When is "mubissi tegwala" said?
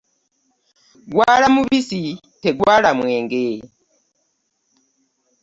1.55-2.89